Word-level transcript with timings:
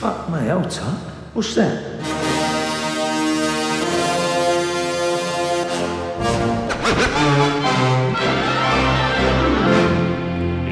fuck 0.00 0.30
my 0.30 0.48
altar? 0.50 0.80
What's 1.34 1.54
that? 1.56 1.78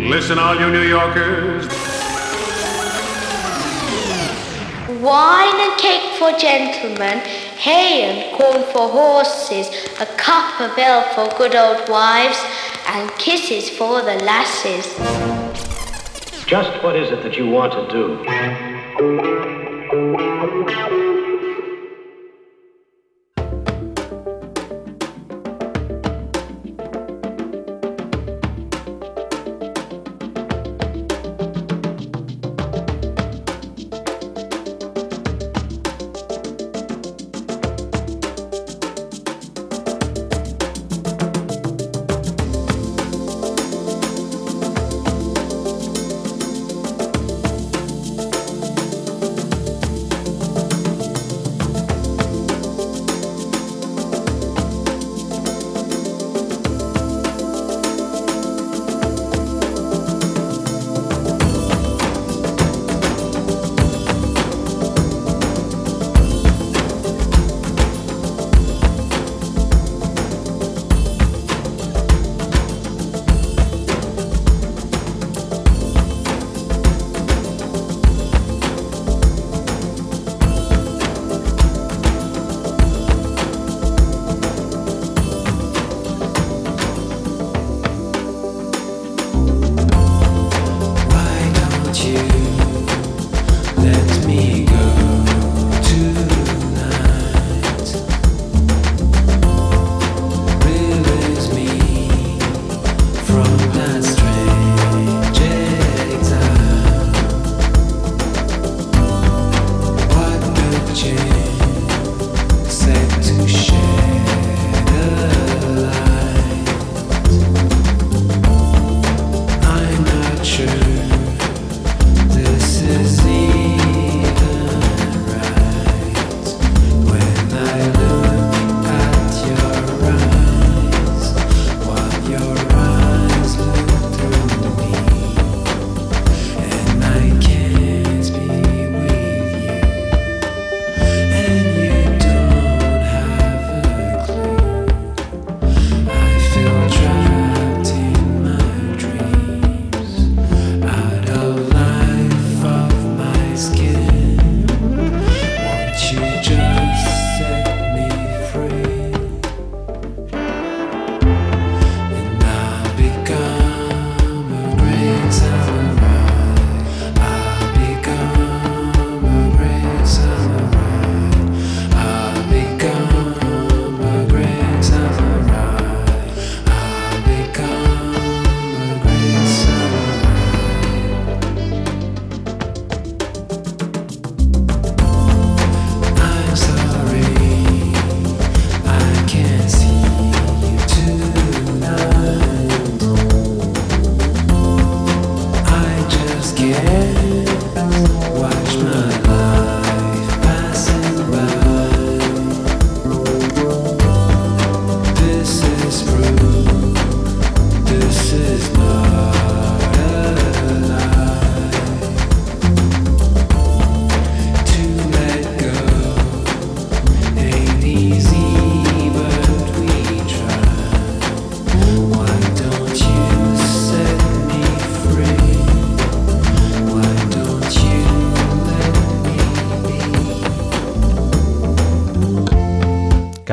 Listen, 0.09 0.39
all 0.39 0.59
you 0.59 0.71
New 0.71 0.81
Yorkers. 0.81 1.67
Wine 5.03 5.61
and 5.61 5.79
cake 5.79 6.19
for 6.19 6.33
gentlemen, 6.39 7.19
hay 7.59 8.05
and 8.09 8.35
corn 8.35 8.63
for 8.73 8.89
horses, 8.89 9.69
a 10.01 10.07
cup 10.17 10.59
of 10.59 10.79
ale 10.79 11.03
for 11.15 11.29
good 11.37 11.55
old 11.55 11.87
wives, 11.91 12.43
and 12.87 13.11
kisses 13.19 13.69
for 13.69 14.01
the 14.01 14.15
lasses. 14.25 14.87
Just 16.47 16.83
what 16.83 16.97
is 16.97 17.11
it 17.11 17.23
that 17.23 17.37
you 17.37 17.47
want 17.51 17.75
to 17.75 17.87
do? 17.93 18.78
Música 19.01 19.68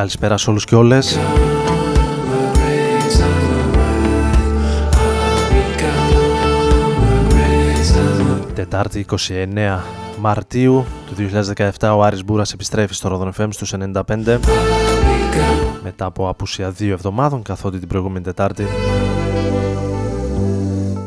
Καλησπέρα 0.06 0.38
σε 0.38 0.50
όλους 0.50 0.66
και 0.66 0.76
όλες. 0.76 1.20
Τετάρτη 8.54 9.06
29 9.28 9.80
Μαρτίου 10.20 10.86
του 11.06 11.16
2017 11.80 11.96
ο 11.98 12.04
Άρης 12.04 12.24
Μπούρας 12.24 12.54
επιστρέφει 12.54 12.94
στο 12.94 13.08
Ρόδον 13.08 13.34
FM 13.38 13.48
στους 13.50 13.74
95 13.94 14.40
μετά 15.84 16.06
από 16.06 16.30
απουσία 16.30 16.70
δύο 16.70 16.94
εβδομάδων 16.94 17.42
καθότι 17.42 17.80
την 17.80 17.88
προηγούμενη 17.88 18.24
Τετάρτη 18.24 18.66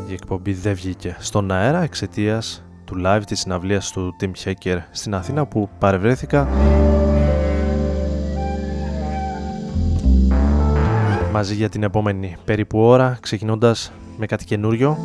η 0.06 0.12
εκπομπή 0.12 0.52
δεν 0.52 0.74
βγήκε 0.74 1.16
στον 1.18 1.50
αέρα 1.52 1.82
εξαιτίας 1.82 2.62
του 2.84 3.02
live 3.04 3.22
της 3.26 3.40
συναυλίας 3.40 3.90
του 3.90 4.16
Tim 4.20 4.30
Hacker 4.44 4.78
στην 4.90 5.14
Αθήνα 5.14 5.46
που 5.46 5.68
παρευρέθηκα 5.78 6.48
μαζί 11.38 11.54
για 11.54 11.68
την 11.68 11.82
επόμενη 11.82 12.36
περίπου 12.44 12.78
ώρα 12.78 13.18
ξεκινώντας 13.20 13.92
με 14.16 14.26
κάτι 14.26 14.44
καινούριο. 14.44 14.98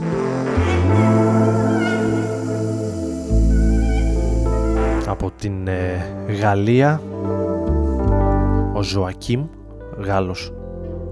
Από 5.07 5.31
την 5.31 5.67
ε, 5.67 6.05
Γαλλία 6.39 7.01
ο 8.73 8.81
Ζωακίμ 8.81 9.45
Γάλλος 9.97 10.53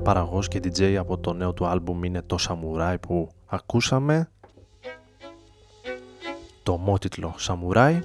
παραγός 0.04 0.48
και 0.48 0.60
DJ 0.64 0.94
από 0.94 1.18
το 1.18 1.34
νέο 1.34 1.54
του 1.54 1.66
άλμπουμ 1.66 2.04
είναι 2.04 2.22
το 2.22 2.38
Samurai 2.40 2.96
που 3.00 3.30
ακούσαμε. 3.46 4.30
Το 6.64 6.78
μότιτλο 6.78 7.36
Samurai 7.48 8.00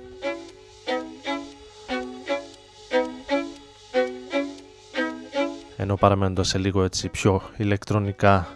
ενώ 5.87 5.97
παραμένοντας 5.97 6.49
σε 6.49 6.59
λίγο 6.59 6.83
έτσι 6.83 7.09
πιο 7.09 7.43
ηλεκτρονικά. 7.57 8.49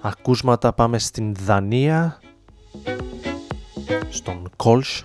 Ακούσματα 0.00 0.72
πάμε 0.72 0.98
στην 0.98 1.34
Δανία 1.34 2.20
στον 4.08 4.50
Κόλσ. 4.56 5.02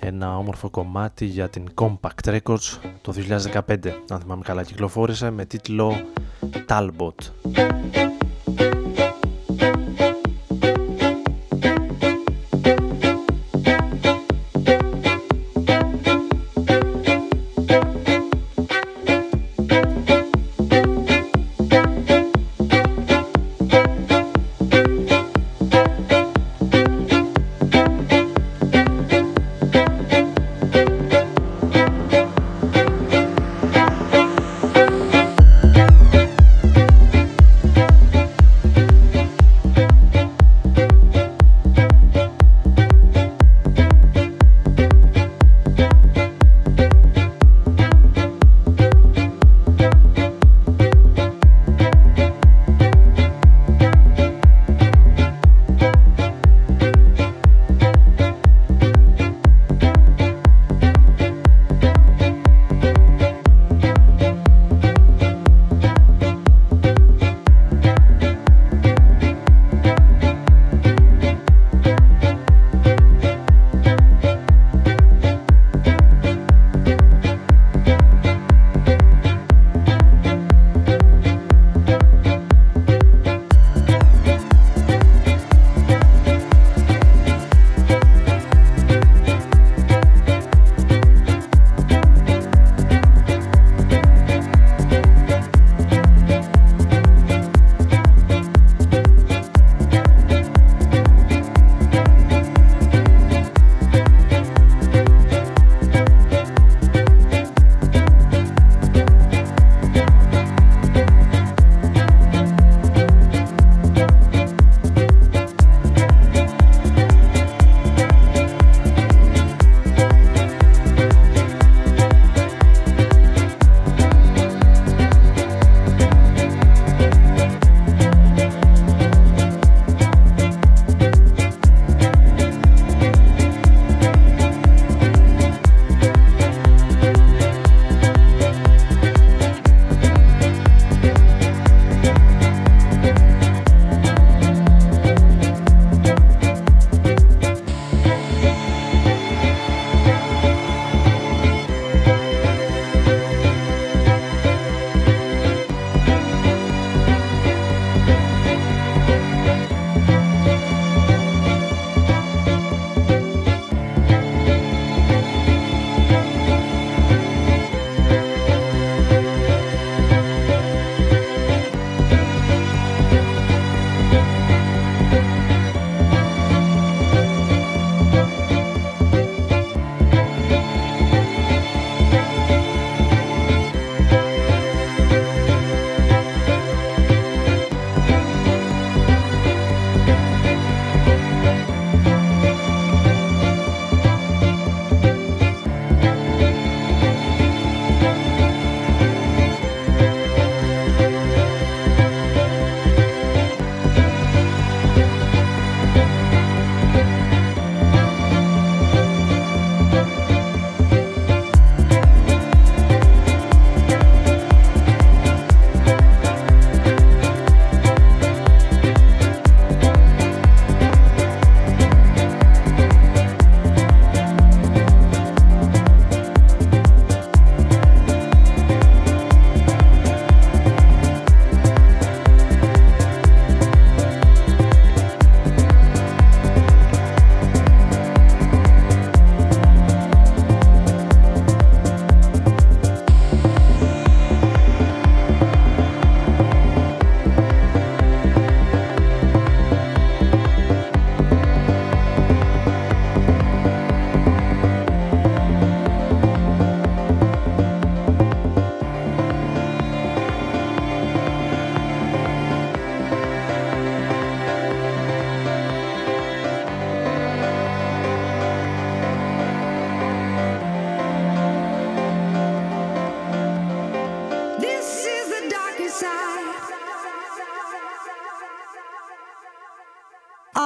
Ένα 0.00 0.36
όμορφο 0.36 0.70
κομμάτι 0.70 1.24
για 1.24 1.48
την 1.48 1.68
Compact 1.74 2.38
Records 2.38 2.78
το 3.00 3.14
2015 3.52 3.76
αν 4.08 4.20
θυμάμαι 4.20 4.42
καλά 4.44 4.62
κυκλοφόρησε 4.62 5.30
με 5.30 5.44
τίτλο 5.44 6.04
Talbot 6.68 7.14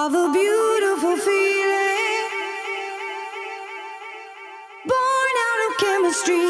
of 0.04 0.12
a 0.12 0.32
beautiful 0.34 1.16
feeling. 1.16 2.28
Born 4.90 5.34
out 5.46 5.60
of 5.66 5.72
chemistry. 5.78 6.44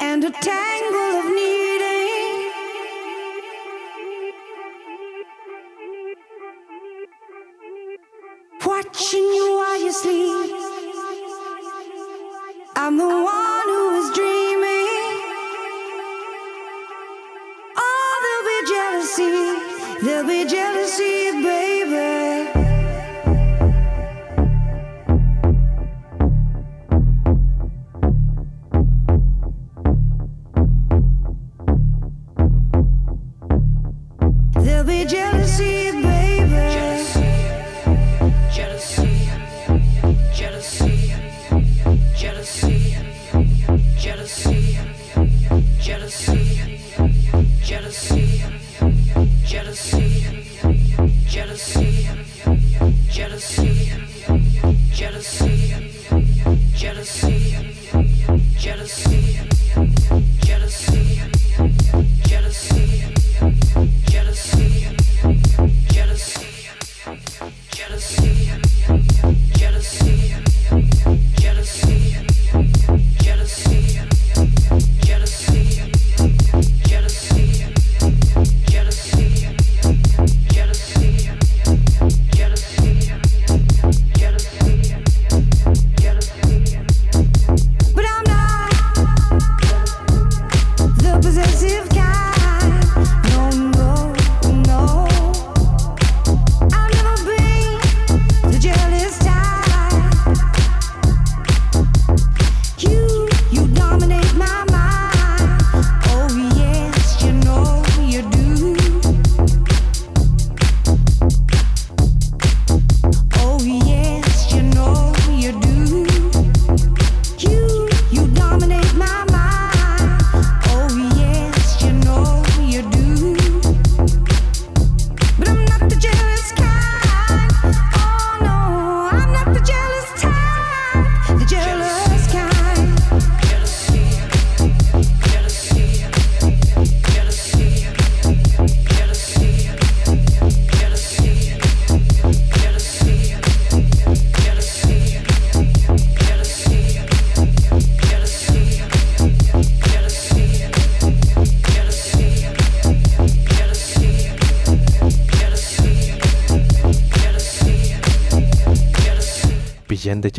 And 0.00 0.24
a 0.24 0.30
tangle 0.30 1.19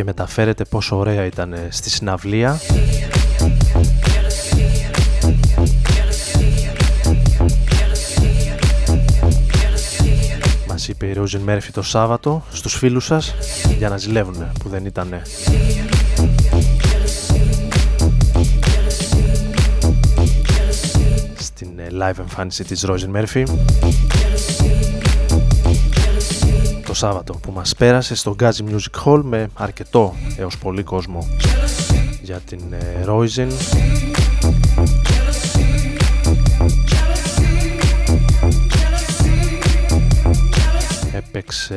και 0.02 0.08
μεταφέρεται 0.08 0.66
πόσο 0.66 0.98
ωραία 0.98 1.26
ήταν 1.26 1.56
στη 1.70 1.90
συναυλία. 1.90 2.60
Μας 10.68 10.88
είπε 10.88 11.06
η 11.06 11.14
Ρόζιν 11.14 11.42
Μέρφη 11.42 11.72
το 11.72 11.82
Σάββατο 11.82 12.44
στους 12.52 12.76
φίλους 12.76 13.06
σας 13.06 13.36
για 13.78 13.90
να 13.90 13.98
ζηλεύουν 13.98 14.52
που 14.60 14.70
δεν 14.70 14.86
ήταν 14.86 15.22
στην 21.40 21.70
live 21.92 22.20
εμφάνιση 22.20 22.64
της 22.64 22.82
Ρόζιν 22.82 23.10
Μέρφη 23.10 23.44
Σάββατο 27.02 27.34
που 27.34 27.52
μας 27.52 27.76
πέρασε 27.76 28.16
στο 28.16 28.36
Gazi 28.40 28.62
Music 28.70 29.04
Hall 29.06 29.22
με 29.24 29.50
αρκετό 29.54 30.16
έως 30.38 30.58
πολύ 30.58 30.84
κόσμο 30.84 31.28
για 32.22 32.40
την 32.40 32.60
Roisin. 33.06 33.48
Ε, 41.14 41.18
Έπαιξε 41.18 41.76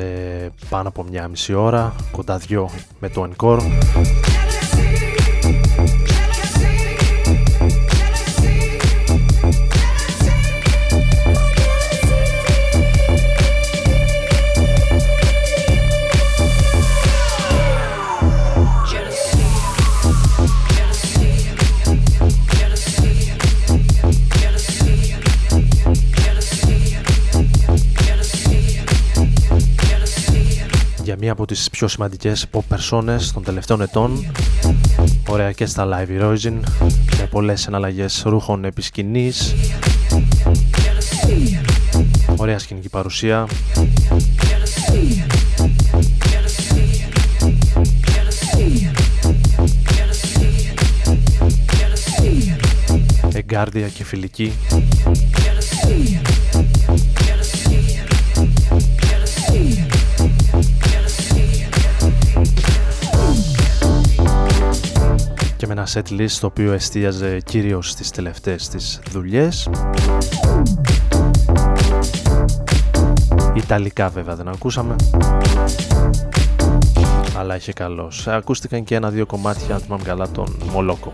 πάνω 0.68 0.88
από 0.88 1.02
μια 1.02 1.28
μισή 1.28 1.54
ώρα, 1.54 1.94
κοντά 2.10 2.36
δυο 2.36 2.70
με 2.98 3.08
το 3.08 3.28
Encore 3.36 3.60
από 31.44 31.52
τις 31.52 31.70
πιο 31.70 31.88
σημαντικές 31.88 32.46
pop 32.52 32.60
περσόνες 32.68 33.32
των 33.32 33.42
τελευταίων 33.42 33.80
ετών. 33.80 34.24
Ωραία 35.28 35.52
και 35.52 35.66
στα 35.66 35.88
live 35.88 36.20
Erosion 36.20 36.60
με 37.18 37.26
πολλές 37.30 37.66
εναλλαγές 37.66 38.22
ρούχων 38.26 38.64
επί 38.64 38.82
σκηνής 38.82 39.54
ωραία 42.36 42.58
σκηνική 42.58 42.88
παρουσία. 42.88 43.46
Εγκάρδια 53.32 53.88
και 53.88 54.04
φιλική 54.04 54.52
και 65.64 65.74
με 65.74 65.80
ένα 65.80 65.88
set 65.92 66.20
list 66.20 66.36
το 66.40 66.46
οποίο 66.46 66.72
εστίαζε 66.72 67.40
κυρίως 67.40 67.90
στις 67.90 68.10
τελευταίες 68.10 68.68
της 68.68 69.00
δουλειές. 69.10 69.68
Ιταλικά 73.54 74.08
βέβαια 74.08 74.34
δεν 74.36 74.48
ακούσαμε. 74.48 74.96
Αλλά 77.38 77.56
είχε 77.56 77.72
καλός. 77.72 78.28
Ακούστηκαν 78.28 78.84
και 78.84 78.94
ένα-δύο 78.94 79.26
κομμάτια 79.26 79.74
αν 79.74 79.80
θυμάμαι 79.80 80.02
καλά 80.02 80.28
τον 80.30 80.56
Μολόκο 80.72 81.12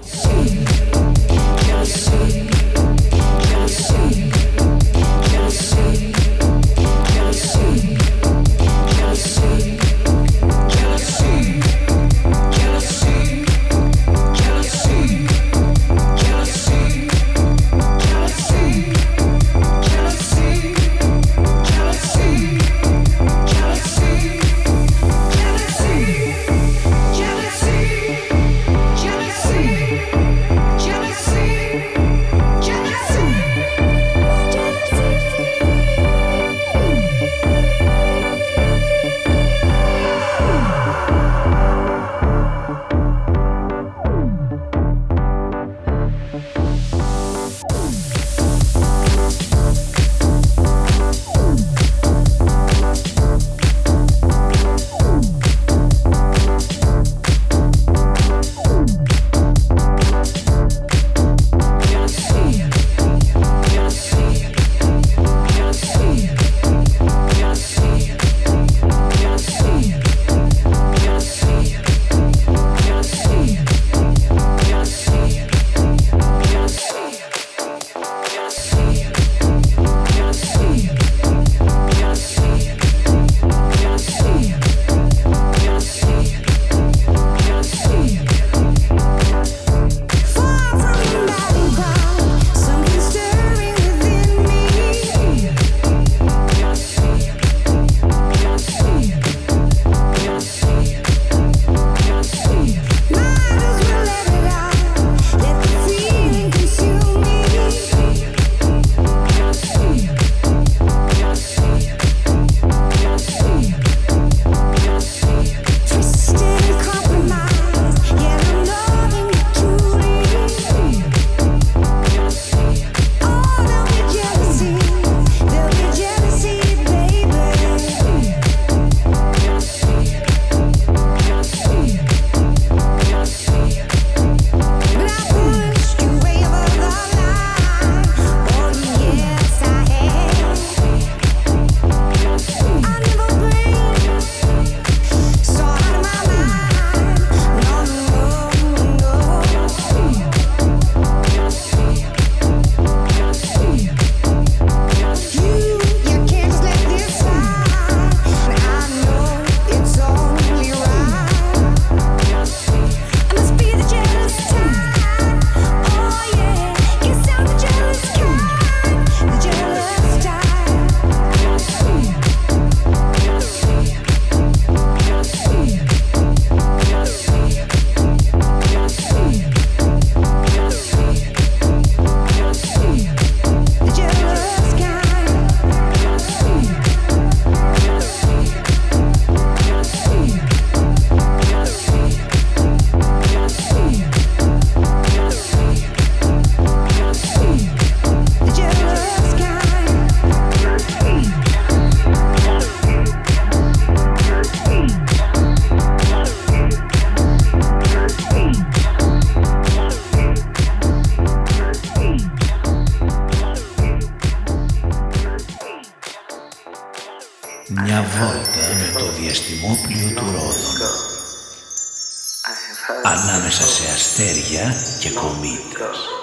ανάμεσα 223.23 223.63
σε 223.63 223.93
αστέρια 223.93 224.75
και 224.99 225.11
κομήτες. 225.11 226.20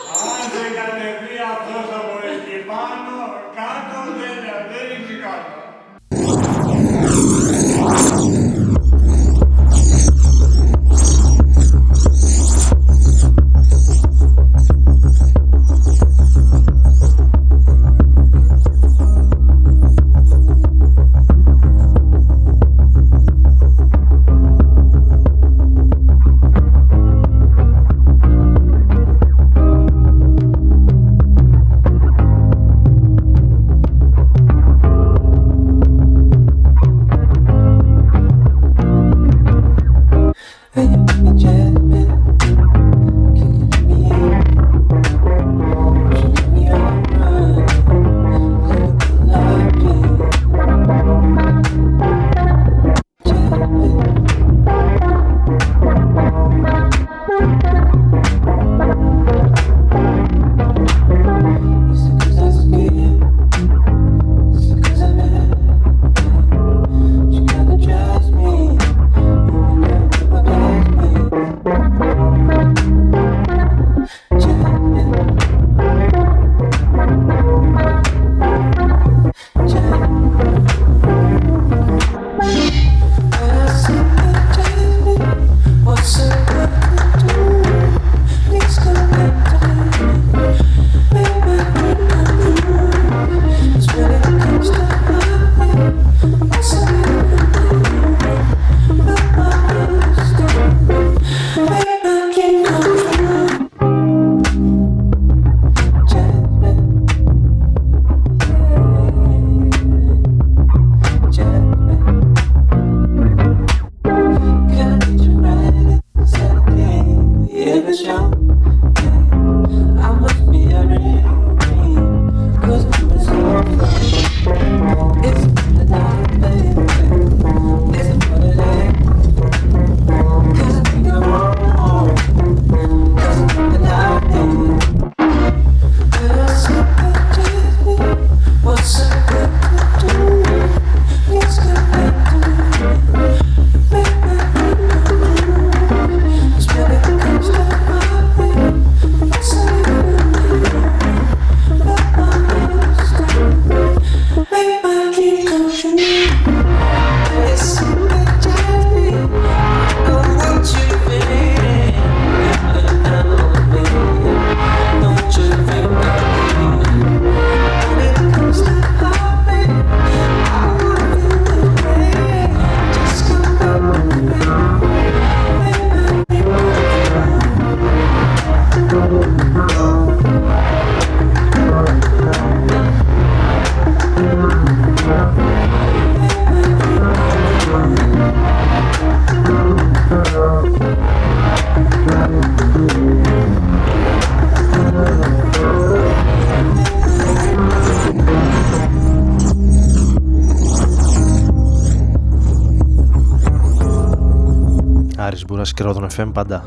Και 205.77 205.83
Ρόδον 205.83 206.07
FM 206.17 206.29
πάντα 206.33 206.63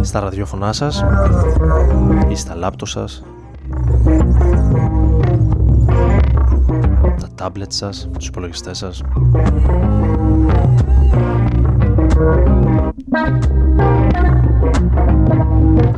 στα 0.00 0.20
ραδιόφωνά 0.20 0.72
σας 0.72 1.04
ή 2.28 2.34
στα 2.34 2.54
λάπτο 2.54 2.86
σας 2.86 3.22
τα 7.20 7.28
τάμπλετ 7.34 7.72
σας, 7.72 8.08
τους 8.18 8.26
υπολογιστές 8.26 8.78
σας. 8.78 9.02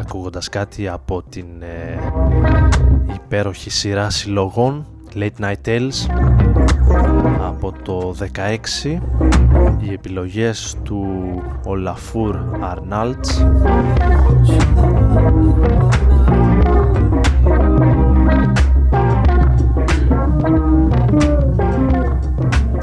Ακούγοντας 0.01 0.49
κάτι 0.49 0.89
από 0.89 1.23
την 1.23 1.47
ε, 1.61 1.99
υπέροχη 3.15 3.71
σειρά 3.71 4.11
συλλογών 4.11 4.87
Late 5.15 5.41
Night 5.41 5.67
Tales 5.67 6.07
από 7.63 7.73
το 7.83 8.15
16 8.85 8.99
οι 9.81 9.93
επιλογές 9.93 10.77
του 10.83 11.07
Ολαφούρ 11.65 12.37
Αρνάλτς 12.61 13.47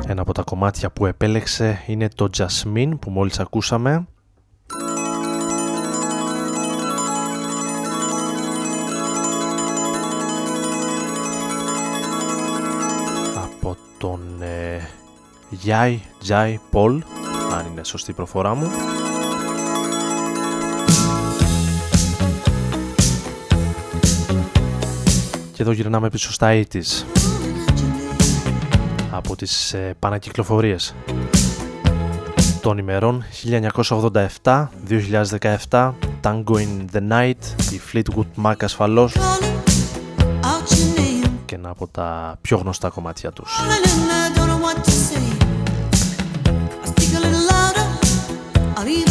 Ένα 0.08 0.22
από 0.22 0.32
τα 0.32 0.44
κομμάτια 0.44 0.90
που 0.90 1.06
επέλεξε 1.06 1.84
είναι 1.88 2.08
το 2.16 2.30
Jasmine 2.38 2.92
που 3.00 3.10
μόλις 3.10 3.40
ακούσαμε 3.40 4.08
Γιάι 15.68 16.00
Τζάι 16.20 16.60
Πολ 16.70 17.04
αν 17.54 17.66
είναι 17.72 17.84
σωστή 17.84 18.12
η 18.12 18.14
προφορά 18.14 18.56
μου. 18.56 18.72
Και 25.54 25.62
εδώ 25.62 25.72
γυρνάμε 25.72 26.10
πίσω 26.10 26.32
στα 26.32 26.64
80's 26.64 27.04
από 29.12 29.36
τις 29.36 29.74
ε, 29.74 29.96
πανακυκλοφορίες. 30.00 30.96
Των 32.62 32.78
ημερών 32.78 33.24
1987-2017 34.44 35.94
Tango 36.24 36.56
in 36.56 36.86
the 36.94 37.02
Night 37.12 37.72
η 37.72 37.82
Fleetwood 37.94 38.46
Mac 38.46 38.56
ασφαλώς. 38.62 39.16
Και 41.46 41.56
ένα 41.56 41.70
από 41.70 41.88
τα 41.88 42.38
πιο 42.42 42.58
γνωστά 42.58 42.90
κομμάτια 42.90 43.32
τους 43.32 43.60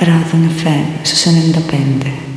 Radon 0.00 0.48
FM 0.48 1.04
su 1.04 1.30
95. 1.30 2.29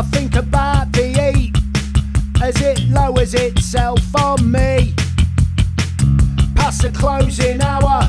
I 0.00 0.02
think 0.04 0.34
about 0.34 0.92
the 0.92 1.08
heat 1.08 1.54
as 2.42 2.58
it 2.62 2.88
lowers 2.88 3.34
itself 3.34 4.00
on 4.16 4.50
me. 4.50 4.94
Past 6.54 6.80
the 6.80 6.90
closing 6.90 7.60
hour, 7.60 8.04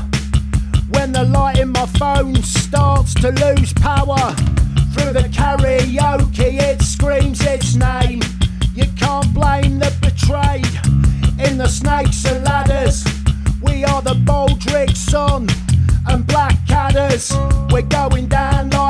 when 0.88 1.12
the 1.12 1.24
light 1.24 1.58
in 1.58 1.68
my 1.68 1.84
phone 1.84 2.36
starts 2.36 3.12
to 3.16 3.28
lose 3.32 3.74
power. 3.74 4.34
Through 4.94 5.12
the 5.12 5.28
karaoke, 5.30 6.62
it 6.62 6.80
screams 6.80 7.42
its 7.42 7.74
name. 7.74 8.22
You 8.74 8.86
can't 8.96 9.34
blame 9.34 9.78
the 9.78 9.92
betrayed 10.00 10.74
in 11.46 11.58
the 11.58 11.68
snakes 11.68 12.24
and 12.24 12.42
ladders. 12.42 13.04
We 13.60 13.84
are 13.84 14.00
the 14.00 14.14
Baldrick 14.14 14.96
Sun 14.96 15.46
and 16.08 16.26
Black 16.26 16.56
We're 17.70 17.82
going 17.82 18.28
down 18.28 18.81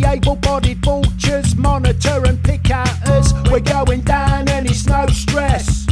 the 0.00 0.04
able 0.04 0.36
bodied 0.36 0.84
vultures 0.84 1.54
monitor 1.56 2.22
and 2.24 2.42
pick 2.42 2.70
at 2.70 3.08
us. 3.08 3.32
We're 3.50 3.60
going 3.60 4.02
down 4.02 4.48
and 4.48 4.66
it's 4.66 4.86
no 4.86 5.06
stress. 5.08 5.86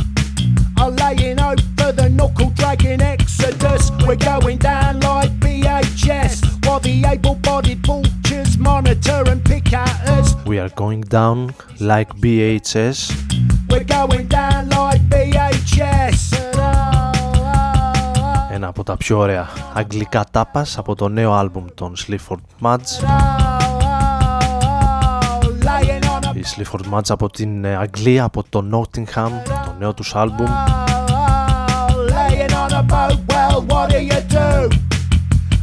Are 0.81 0.91
laying 0.91 1.41
over 1.41 1.93
the 1.93 2.09
knuckle 2.09 2.51
dragging 2.51 3.01
exodus. 3.01 3.91
We're 4.07 4.17
going 4.17 4.59
down 4.59 5.01
like 5.01 5.31
BHS 5.41 6.35
while 6.67 6.81
the 6.81 7.05
able 7.05 7.37
bodied 7.37 7.85
vultures 7.87 8.59
monitor 8.59 9.23
and 9.27 9.45
pick 9.45 9.73
at 9.73 10.09
us. 10.09 10.35
We 10.47 10.59
are 10.59 10.71
going 10.71 11.03
down 11.03 11.55
like 11.81 12.09
BHS. 12.23 12.99
We're 13.71 13.85
going 13.85 14.29
down 14.29 14.69
like 14.71 15.03
BHS. 15.13 16.21
Ένα 18.55 18.69
από 18.69 18.83
τα 18.83 18.97
πιο 18.97 19.19
ωραία 19.19 19.49
αγγλικά 19.75 20.25
τάπας 20.31 20.79
από 20.79 20.95
το 20.95 21.09
νέο 21.09 21.33
άλμπουμ 21.33 21.65
των 21.75 21.95
Sleaford 21.97 22.63
Muds. 22.63 23.05
Laying 26.40 26.46
on 26.46 26.64
a 26.64 26.64
Οι 26.64 26.64
Sleaford 26.72 26.94
Muds 26.94 27.10
από 27.10 27.30
την 27.30 27.66
ε, 27.66 27.76
Αγγλία, 27.76 28.24
από 28.24 28.44
το 28.50 28.66
Nottingham, 28.72 29.30
το 29.66 29.76
νέο 29.80 29.94
τους 29.94 30.16
άλμπουμ. 30.16 30.48
laying 32.10 32.52
on 32.52 32.74
a 32.74 32.84
boat. 32.84 33.18
Well, 33.28 33.66
what 33.68 33.90
do 33.90 34.00
you 34.00 34.22
do? 34.34 34.68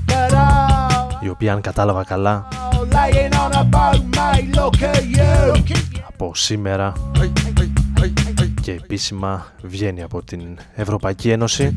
But 0.07 0.33
oh, 0.33 1.25
η 1.25 1.29
οποία 1.29 1.53
αν 1.53 1.61
κατάλαβα 1.61 2.05
καλά 2.05 2.49
laying 2.73 3.33
on 3.33 3.53
a 3.53 3.65
boat, 3.71 4.17
mate. 4.17 4.57
Look 4.57 4.83
at 4.83 5.03
you. 5.17 5.63
από 6.09 6.35
σήμερα 6.35 6.93
και 8.61 8.73
επίσημα 8.73 9.47
βγαίνει 9.63 10.03
από 10.03 10.23
την 10.23 10.59
Ευρωπαϊκή 10.75 11.31
Ένωση 11.31 11.77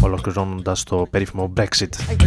ολοκληρώνοντας 0.00 0.82
το 0.82 1.06
περίφημο 1.10 1.52
Brexit. 1.56 2.18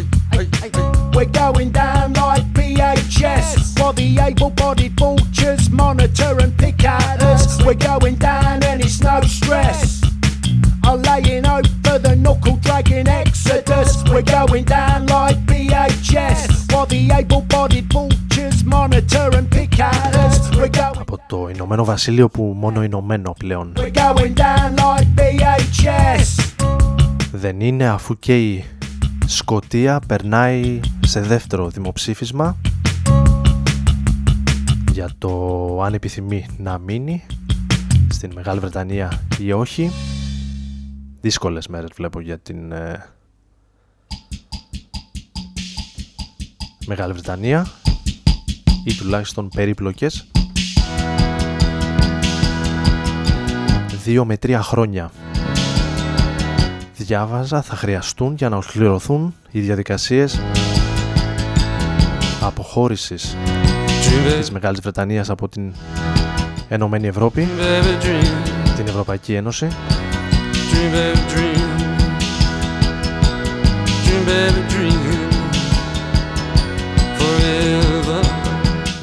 We're 1.21 1.33
going 1.45 1.71
down 1.83 2.13
like 2.25 2.45
BHS 2.53 3.79
while 3.79 3.93
the 3.93 4.09
able-bodied 4.29 4.95
vultures 5.01 5.71
monitor 5.71 6.33
and 6.43 6.53
pick 6.63 6.85
at 6.85 7.23
us. 7.23 7.43
We're 7.65 7.75
going 7.75 8.17
down 8.17 8.63
and 8.69 8.79
it's 8.85 9.01
no 9.01 9.21
stress. 9.23 10.03
Are 10.89 10.97
laying 11.09 11.47
over 11.47 11.99
the 12.07 12.15
knuckle-dragging 12.25 13.09
exodus. 13.09 13.91
We're 14.11 14.29
going 14.39 14.65
down 14.65 15.07
like 15.07 15.39
BHS 15.51 16.41
while 16.73 16.87
the 16.87 17.11
able-bodied 17.21 17.87
vultures 17.93 18.59
monitor 18.65 19.29
and 19.39 19.47
pick 19.51 19.81
at 19.81 20.15
us. 20.25 20.37
We're 20.57 20.69
going, 20.69 20.99
Από 21.01 21.19
το 21.29 21.49
Ηνωμένο 21.55 21.85
Βασίλειο 21.85 22.29
που 22.29 22.43
μόνο 22.57 22.83
Ηνωμένο 22.83 23.35
πλέον 23.39 23.73
we're 23.77 23.91
going 23.95 24.35
down 24.35 24.77
like 24.77 25.07
BHS. 25.21 26.57
δεν 27.33 27.61
είναι 27.61 27.89
αφού 27.89 28.19
και 28.19 28.45
η 28.51 28.65
Σκοτία 29.32 30.00
περνάει 30.08 30.80
σε 31.00 31.22
δεύτερο 31.22 31.70
δημοψήφισμα 31.70 32.58
για 34.92 35.10
το 35.18 35.82
αν 35.84 35.94
επιθυμεί 35.94 36.46
να 36.58 36.78
μείνει 36.78 37.26
στην 38.10 38.32
Μεγάλη 38.34 38.60
Βρετανία 38.60 39.22
ή 39.40 39.52
όχι. 39.52 39.92
Δύσκολες 41.22 41.68
μέρες 41.68 41.90
βλέπω 41.96 42.20
για 42.20 42.40
την 42.40 42.72
ε, 42.72 43.06
Μεγάλη 46.86 47.14
Βρετανία 47.14 47.68
ή 48.86 48.94
τουλάχιστον 48.94 49.50
περίπλοκες. 49.50 50.28
Δύο 54.04 54.26
με 54.26 54.38
τρία 54.38 54.62
χρόνια 54.62 55.12
διάβαζα 57.12 57.62
θα 57.62 57.76
χρειαστούν 57.76 58.36
για 58.36 58.50
να 58.50 58.56
ολοκληρωθούν 58.56 59.36
οι 59.52 59.60
διαδικασίες 59.60 60.40
αποχώρησης 62.42 63.38
της 64.40 64.52
Μεγάλης 64.52 64.80
Βρετανίας 64.80 65.30
από 65.30 65.50
την 65.50 65.74
Ενωμένη 66.70 67.08
Ευρώπη, 67.08 67.48
την 68.76 68.88
Ευρωπαϊκή 68.88 69.34
Ένωση. 69.34 69.68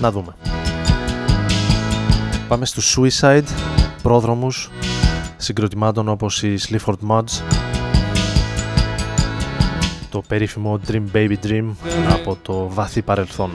Να 0.01 0.11
δούμε. 0.11 0.35
Πάμε 2.49 2.67
στους 2.67 2.99
Suicide, 2.99 3.49
πρόδρομους 4.03 4.71
συγκροτημάτων 5.37 6.09
όπως 6.09 6.43
οι 6.43 6.57
Sleaford 6.69 6.99
Mods, 7.09 7.43
το 10.19 10.25
περίφημο 10.29 10.81
Dream 10.89 11.05
Baby 11.15 11.35
Dream 11.47 11.65
από 12.13 12.39
το 12.43 12.69
βαθύ 12.69 13.03
παρελθόν. 13.03 13.51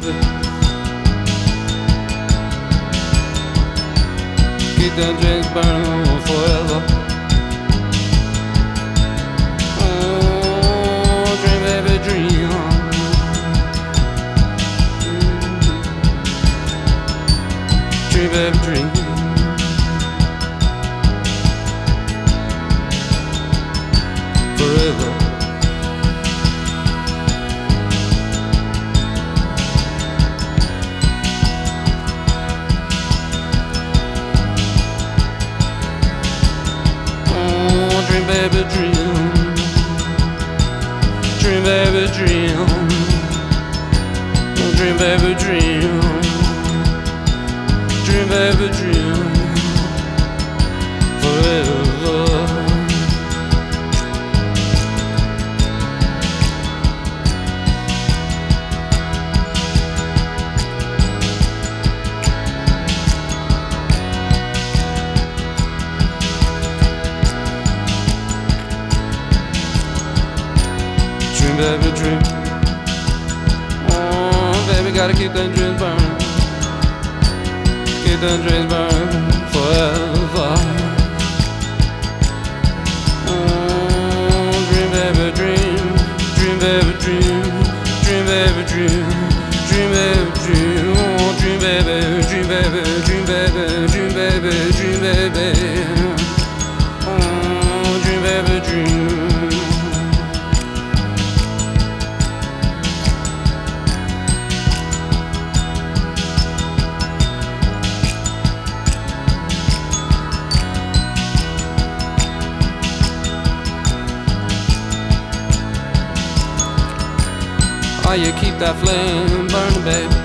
burning, 119.23 119.47
burning, 119.47 119.83
baby. 119.83 120.15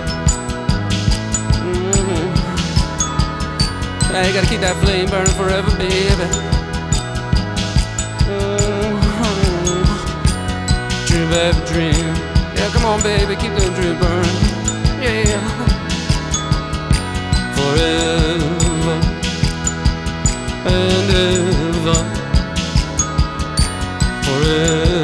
Mm-hmm. 1.63 2.27
Yeah, 4.13 4.27
you 4.27 4.33
gotta 4.33 4.47
keep 4.49 4.61
that 4.61 4.77
flame 4.83 5.09
burning 5.09 5.35
forever, 5.35 5.71
baby. 5.77 6.27
Mmm. 8.27 8.99
Dream, 11.07 11.29
baby, 11.31 11.61
dream. 11.67 12.15
Yeah, 12.57 12.69
come 12.73 12.85
on, 12.85 13.03
baby, 13.03 13.37
keep 13.37 13.53
that 13.55 13.75
dream 13.75 13.99
burning. 13.99 14.37
Yeah. 15.03 15.41
Forever 17.55 18.97
and 20.67 21.11
ever. 21.15 22.01
Forever. 24.25 24.98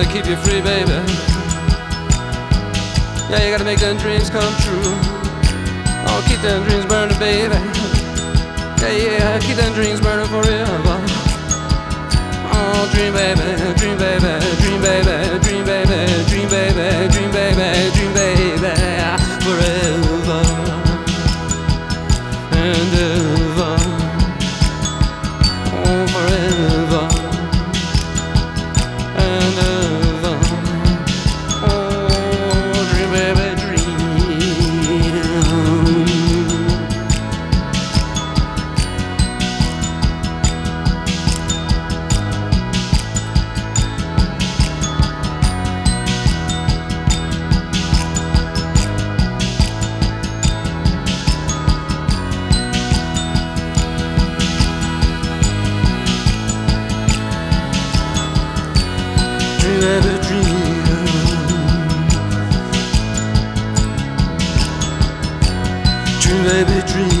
That 0.00 0.08
keep 0.08 0.24
you 0.24 0.36
free, 0.40 0.60
baby. 0.64 0.96
Yeah, 3.28 3.44
you 3.44 3.50
gotta 3.52 3.64
make 3.64 3.80
them 3.80 3.96
dreams 3.98 4.30
come 4.30 4.54
true. 4.64 4.96
Oh, 6.08 6.20
keep 6.24 6.40
them 6.40 6.64
dreams 6.64 6.86
burning, 6.86 7.18
baby. 7.18 7.58
Yeah, 8.80 8.96
yeah, 8.96 9.38
keep 9.40 9.56
them 9.56 9.72
dreams 9.74 10.00
burning 10.00 10.28
forever. 10.32 10.96
Oh, 12.52 12.88
dream 12.94 13.12
baby, 13.12 13.44
dream 13.76 13.98
baby, 14.00 14.32
dream 14.64 14.80
baby, 14.80 15.16
dream 15.44 15.64
baby, 15.68 16.00
dream 16.32 16.48
baby, 16.48 16.88
dream 17.12 17.30
baby, 17.30 17.68
dream 17.92 18.12
baby, 18.14 18.72
forever 19.44 19.79
dream 66.86 67.19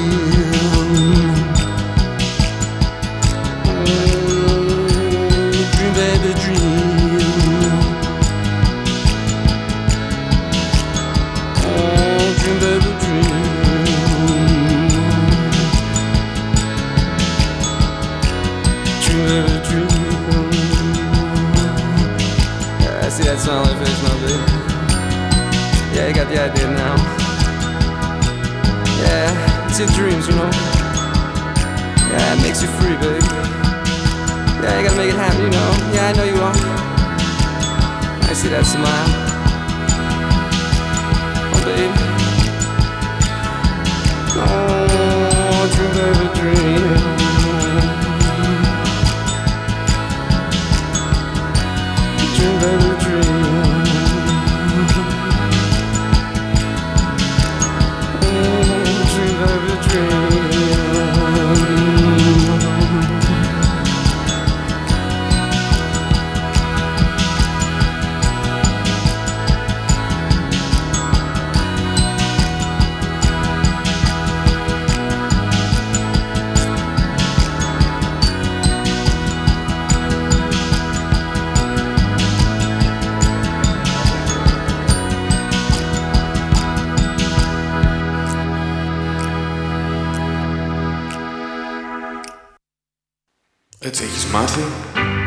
μάθει 94.50 94.66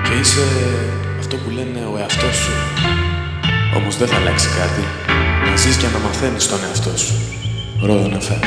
και 0.04 0.14
είσαι 0.20 0.46
αυτό 1.20 1.36
που 1.36 1.50
λένε 1.50 1.86
ο 1.94 1.98
εαυτός 1.98 2.36
σου. 2.36 2.52
Όμως 3.76 3.98
δεν 3.98 4.08
θα 4.08 4.16
αλλάξει 4.16 4.48
κάτι. 4.48 4.84
Να 5.50 5.56
ζεις 5.56 5.78
και 5.78 5.88
να 5.94 6.00
μαθαίνεις 6.00 6.48
τον 6.48 6.60
εαυτό 6.64 6.98
σου. 6.98 7.14
Ρόδο 7.82 8.08
να 8.08 8.20
φέρει. 8.20 8.40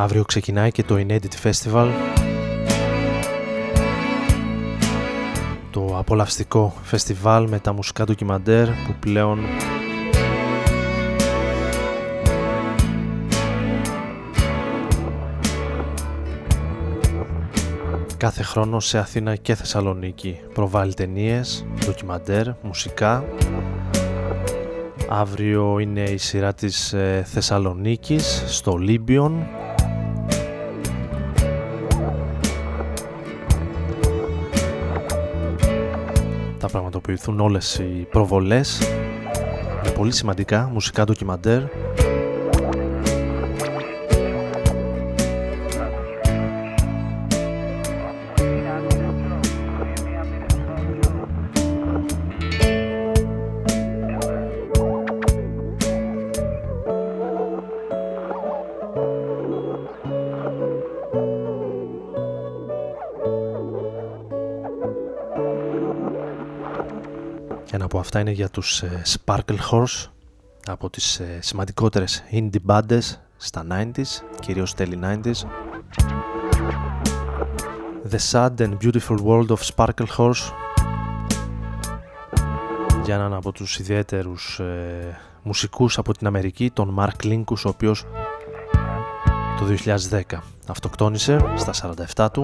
Αύριο 0.00 0.24
ξεκινάει 0.24 0.70
και 0.70 0.82
το 0.82 0.94
Inedit 0.98 1.48
Festival. 1.48 1.88
Το 5.70 5.98
απολαυστικό 5.98 6.74
φεστιβάλ 6.82 7.48
με 7.48 7.58
τα 7.58 7.72
μουσικά 7.72 8.04
ντοκιμαντέρ 8.04 8.66
που 8.66 8.94
πλέον 9.00 9.38
κάθε 18.16 18.42
χρόνο 18.42 18.80
σε 18.80 18.98
Αθήνα 18.98 19.36
και 19.36 19.54
Θεσσαλονίκη 19.54 20.40
προβάλλει 20.54 20.94
ταινίες, 20.94 21.66
ντοκιμαντέρ, 21.84 22.46
μουσικά. 22.62 23.24
Αύριο 25.08 25.78
είναι 25.78 26.02
η 26.02 26.16
σειρά 26.16 26.54
της 26.54 26.92
ε, 26.92 27.22
Θεσσαλονίκης 27.26 28.44
στο 28.46 28.76
Ολύμπιον 28.76 29.46
πραγματοποιηθούν 37.00 37.40
όλες 37.40 37.78
οι 37.78 38.06
προβολές 38.10 38.80
με 39.84 39.90
πολύ 39.90 40.12
σημαντικά 40.12 40.70
μουσικά 40.72 41.04
ντοκιμαντέρ 41.04 41.62
αυτά 68.00 68.20
είναι 68.20 68.30
για 68.30 68.48
τους 68.48 68.82
ε, 68.82 69.02
Sparkle 69.06 69.58
Horse 69.70 70.06
από 70.66 70.90
τις 70.90 71.20
ε, 71.20 71.38
σημαντικότερες 71.40 72.24
indie 72.30 72.66
bands 72.66 73.00
στα 73.36 73.66
90s, 73.70 74.22
κυρίως 74.40 74.74
τέλη 74.74 74.98
90s. 75.02 75.34
The 78.10 78.18
Sad 78.30 78.56
and 78.56 78.76
Beautiful 78.82 79.18
World 79.24 79.46
of 79.46 79.58
Sparkle 79.74 80.06
Horse 80.16 80.52
για 83.04 83.14
έναν 83.14 83.34
από 83.34 83.52
τους 83.52 83.78
ιδιαίτερους 83.78 84.58
ε, 84.58 85.20
μουσικούς 85.42 85.98
από 85.98 86.12
την 86.12 86.26
Αμερική, 86.26 86.70
τον 86.70 86.96
Mark 86.98 87.24
Linkus, 87.24 87.62
ο 87.64 87.68
οποίος 87.68 88.04
το 89.58 89.66
2010 90.10 90.20
αυτοκτόνησε 90.66 91.38
στα 91.56 91.94
47 92.16 92.28
του 92.32 92.42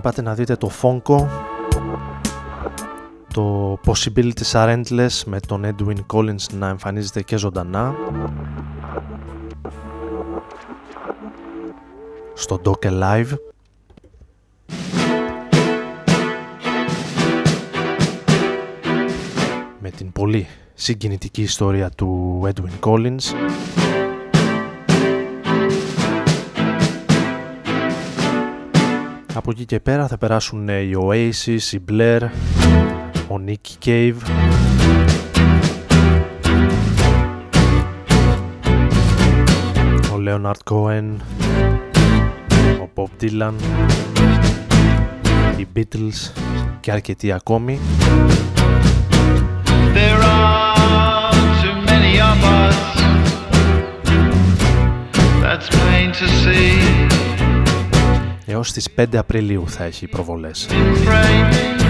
να 0.00 0.06
πάτε 0.06 0.22
να 0.22 0.34
δείτε 0.34 0.56
το 0.56 0.70
Fonko 0.82 1.26
το 3.34 3.78
Possibilities 3.86 4.52
Are 4.52 4.82
Endless 4.82 5.22
με 5.26 5.40
τον 5.40 5.64
Edwin 5.64 5.96
Collins 6.12 6.52
να 6.52 6.68
εμφανίζεται 6.68 7.22
και 7.22 7.36
ζωντανά. 7.36 7.94
Στο 12.34 12.60
Doc 12.64 12.86
Live. 12.86 13.34
Με 19.78 19.90
την 19.90 20.12
πολύ 20.12 20.46
συγκινητική 20.74 21.42
ιστορία 21.42 21.90
του 21.90 22.40
Edwin 22.44 22.88
Collins 22.88 23.34
Από 29.40 29.50
εκεί 29.50 29.64
και 29.64 29.80
πέρα 29.80 30.06
θα 30.06 30.18
περάσουν 30.18 30.68
οι 30.68 30.92
Oasis, 31.08 31.72
η 31.72 31.78
Blair, 31.90 32.20
ο 33.28 33.40
Nick 33.46 33.86
Cave 33.86 34.14
ο 40.12 40.16
Leonard 40.26 40.72
Cohen 40.72 41.04
ο 42.82 42.88
Bob 42.94 43.22
Dylan 43.22 43.54
οι 45.56 45.66
Beatles 45.76 46.32
και 46.80 46.92
αρκετοί 46.92 47.32
ακόμη 47.32 47.78
There 49.94 50.22
are 50.22 51.32
too 51.62 51.76
many 51.90 52.14
of 52.30 52.38
us. 52.60 52.78
That's 55.42 55.68
plain 55.76 56.08
to 56.20 56.26
see. 56.42 57.10
Έως 58.60 58.72
τις 58.72 58.88
5 58.96 59.16
Απριλίου 59.16 59.64
θα 59.68 59.84
έχει 59.84 60.06
προβολές. 60.06 60.68
Framing 60.70 61.80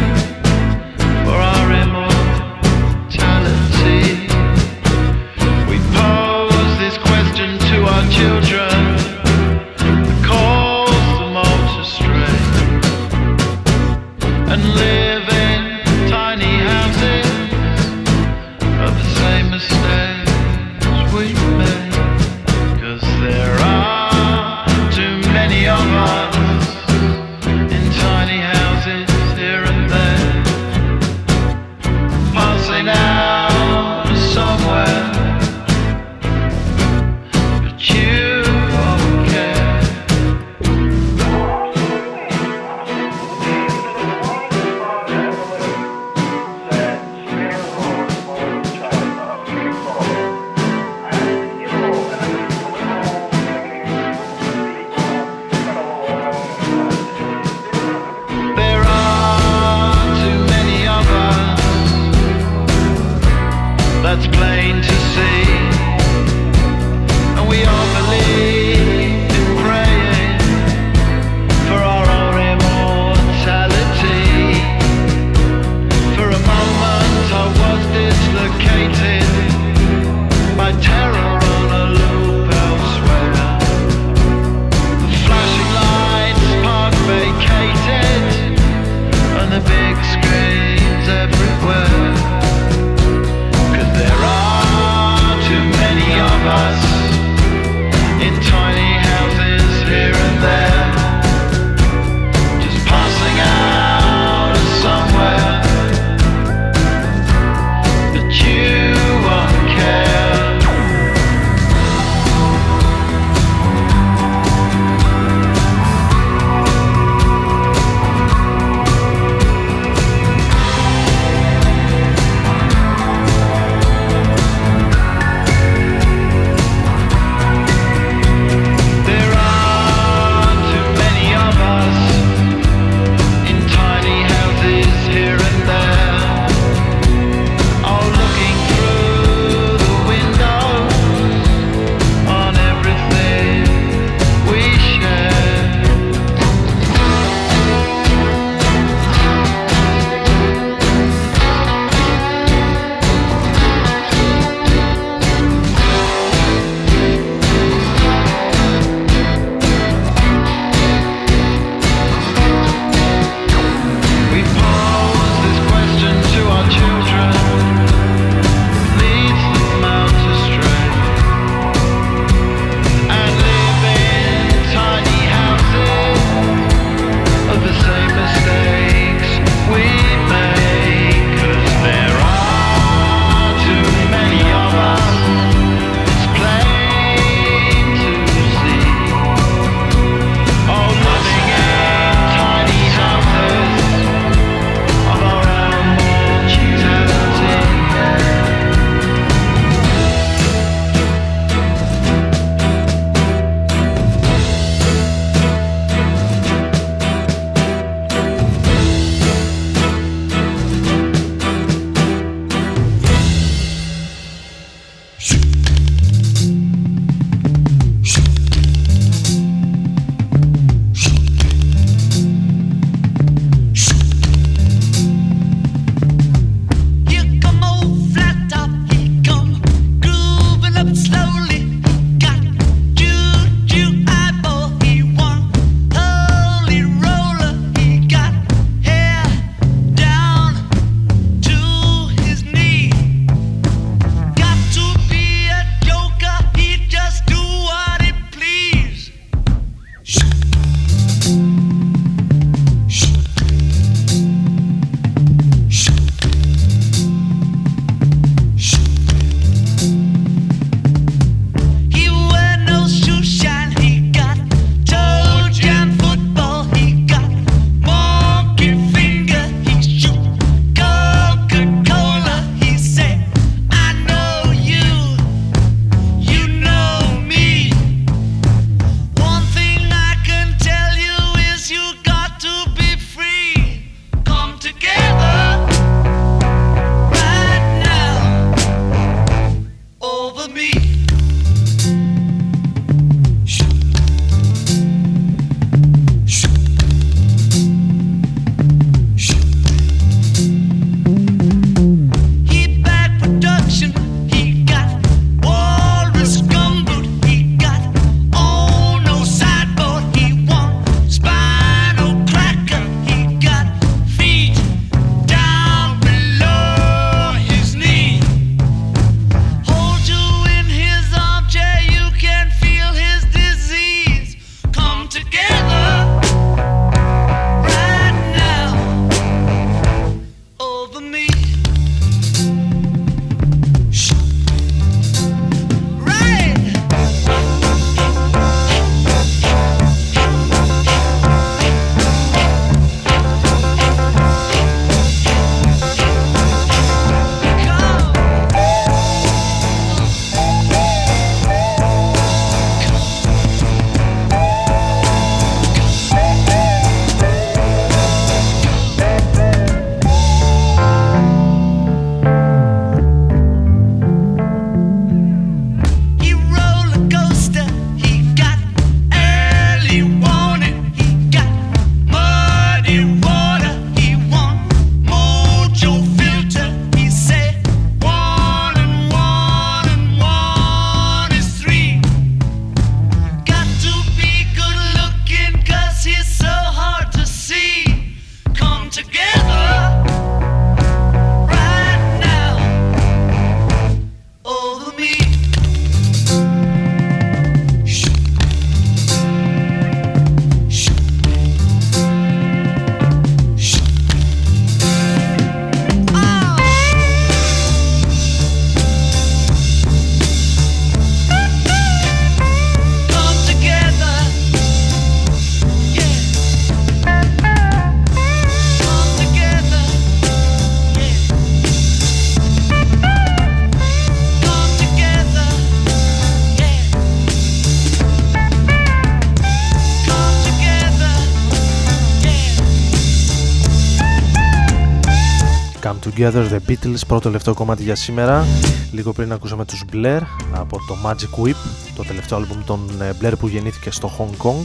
Together, 436.05 436.49
The 436.51 436.59
Beatles, 436.69 437.01
πρώτο 437.07 437.21
τελευταίο 437.21 437.55
κομμάτι 437.55 437.83
για 437.83 437.95
σήμερα. 437.95 438.47
Λίγο 438.93 439.13
πριν 439.13 439.33
ακούσαμε 439.33 439.65
τους 439.65 439.85
Blair 439.93 440.21
από 440.53 440.77
το 440.77 440.97
Magic 441.05 441.45
Whip, 441.45 441.55
το 441.97 442.05
τελευταίο 442.05 442.39
άλμπουμ 442.39 442.65
των 442.65 442.89
ε, 443.01 443.11
Blair 443.21 443.33
που 443.39 443.49
γεννήθηκε 443.49 443.91
στο 443.91 444.11
Hong 444.19 444.47
Kong. 444.47 444.65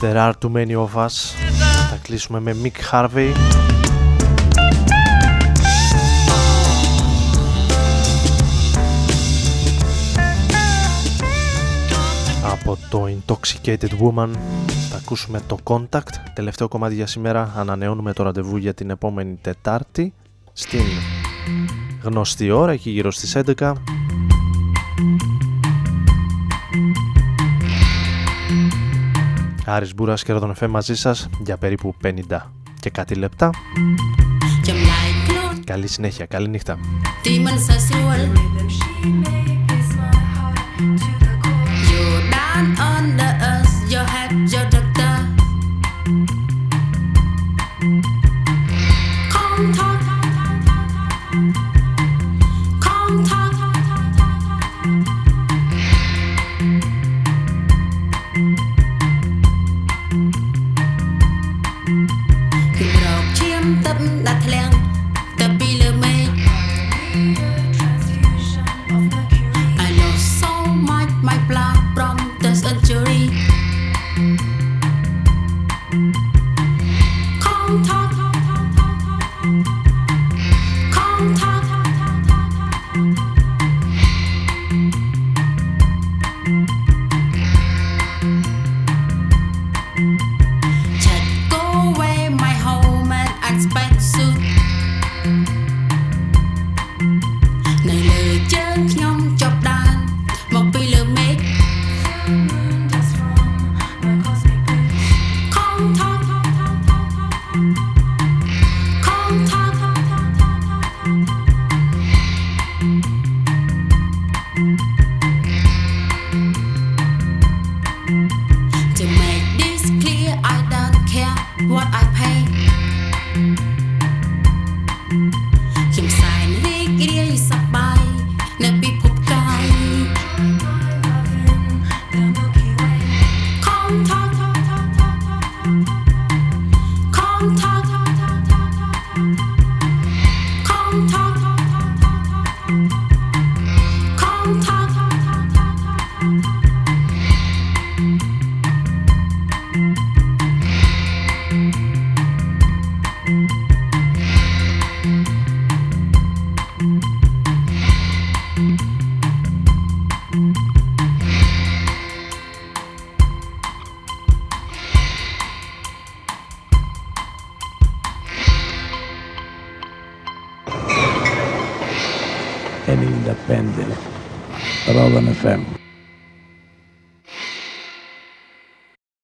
There 0.00 0.16
are 0.16 0.32
too 0.44 0.52
many 0.52 0.74
of 0.76 1.04
us. 1.04 1.12
Θα 1.90 1.98
κλείσουμε 2.02 2.40
με 2.40 2.56
Mick 2.62 2.92
Harvey. 2.92 3.32
Από 12.52 12.78
το 12.90 13.04
Intoxicated 13.08 13.90
Woman 14.00 14.28
θα 14.66 14.71
ακούσουμε 15.02 15.40
το 15.46 15.58
Contact, 15.64 16.14
τελευταίο 16.34 16.68
κομμάτι 16.68 16.94
για 16.94 17.06
σήμερα. 17.06 17.52
Ανανεώνουμε 17.56 18.12
το 18.12 18.22
ραντεβού 18.22 18.56
για 18.56 18.74
την 18.74 18.90
επόμενη 18.90 19.38
Τετάρτη 19.40 20.12
στην 20.52 20.84
γνωστή 22.02 22.50
ώρα, 22.50 22.72
εκεί 22.72 22.90
γύρω 22.90 23.10
στις 23.10 23.36
11. 23.36 23.72
Άρης 29.66 29.94
Μπούρας 29.94 30.22
και 30.22 30.32
Ροδονεφέ 30.32 30.66
μαζί 30.66 30.94
σας 30.94 31.28
για 31.44 31.56
περίπου 31.56 31.94
50 32.04 32.10
και 32.80 32.90
κάτι 32.90 33.14
λεπτά. 33.14 33.50
Καλή 35.64 35.86
συνέχεια, 35.86 36.26
καλή 36.26 36.48
νύχτα. 36.48 36.78